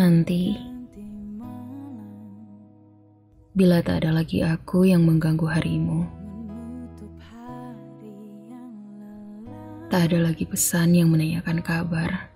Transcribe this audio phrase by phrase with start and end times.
[0.00, 0.56] Nanti,
[3.52, 6.08] bila tak ada lagi aku yang mengganggu harimu,
[9.92, 12.32] tak ada lagi pesan yang menanyakan kabar,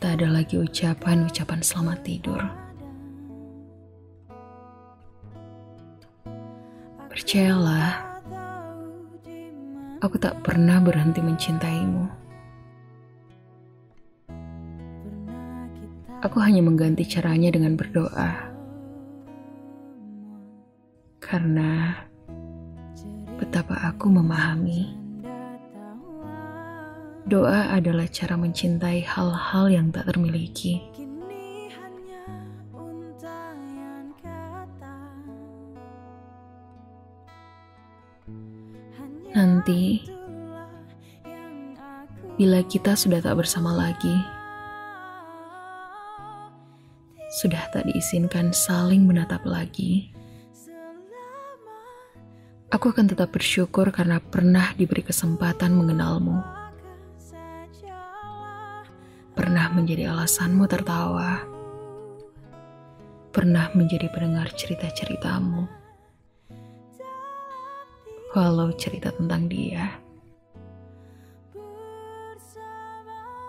[0.00, 2.40] tak ada lagi ucapan-ucapan selamat tidur.
[7.12, 8.24] Percayalah,
[10.00, 12.21] aku tak pernah berhenti mencintaimu.
[16.22, 18.54] Aku hanya mengganti caranya dengan berdoa.
[21.18, 21.98] Karena
[23.42, 25.02] betapa aku memahami
[27.26, 30.78] doa adalah cara mencintai hal-hal yang tak termiliki.
[39.32, 40.04] Nanti,
[42.36, 44.41] bila kita sudah tak bersama lagi,
[47.32, 50.12] sudah tak diizinkan saling menatap lagi.
[52.68, 56.44] Aku akan tetap bersyukur karena pernah diberi kesempatan mengenalmu.
[59.32, 61.40] Pernah menjadi alasanmu tertawa.
[63.32, 65.64] Pernah menjadi pendengar cerita-ceritamu.
[68.36, 69.88] Walau cerita tentang dia.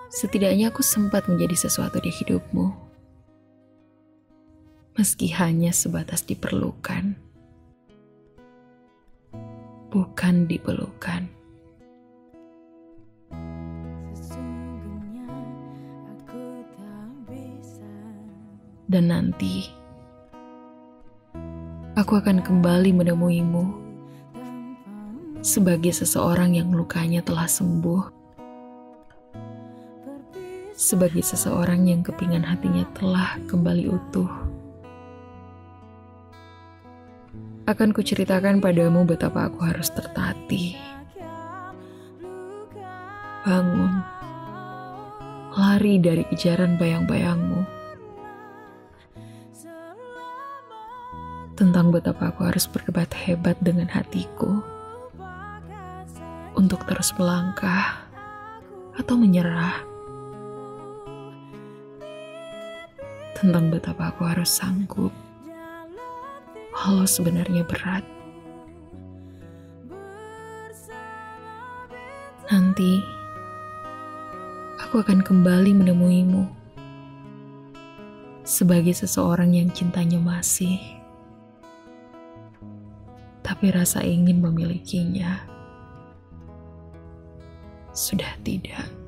[0.07, 2.92] Setidaknya aku sempat menjadi sesuatu di hidupmu
[5.03, 7.19] meski hanya sebatas diperlukan,
[9.91, 11.27] bukan dipelukan.
[18.87, 19.67] Dan nanti,
[21.99, 23.65] aku akan kembali menemuimu
[25.43, 28.07] sebagai seseorang yang lukanya telah sembuh,
[30.79, 34.52] sebagai seseorang yang kepingan hatinya telah kembali utuh
[37.63, 40.75] akan kuceritakan padamu betapa aku harus tertatih.
[43.47, 44.03] Bangun,
[45.55, 47.63] lari dari kejaran bayang-bayangmu.
[51.55, 54.59] Tentang betapa aku harus berdebat hebat dengan hatiku
[56.59, 58.03] untuk terus melangkah
[58.99, 59.79] atau menyerah.
[63.39, 65.11] Tentang betapa aku harus sanggup
[66.83, 68.03] walau sebenarnya berat.
[72.51, 72.99] Nanti,
[74.83, 76.43] aku akan kembali menemuimu
[78.43, 80.75] sebagai seseorang yang cintanya masih,
[83.47, 85.39] tapi rasa ingin memilikinya
[87.95, 89.02] sudah tidak.